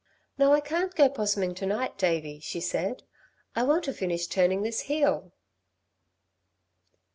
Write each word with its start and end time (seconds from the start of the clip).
"No, 0.35 0.51
I 0.51 0.61
can't 0.61 0.95
go 0.95 1.07
'possuming 1.09 1.53
to 1.57 1.67
night, 1.67 1.95
Davey," 1.95 2.39
she 2.39 2.59
said. 2.59 3.03
"I 3.55 3.61
want 3.61 3.83
to 3.83 3.93
finish 3.93 4.25
turning 4.25 4.63
this 4.63 4.79
heel." 4.89 5.31